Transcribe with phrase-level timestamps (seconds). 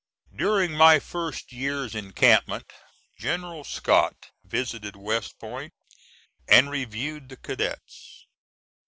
[0.35, 2.65] During my first year's encampment
[3.19, 5.73] General Scott visited West Point,
[6.47, 8.25] and reviewed the cadets.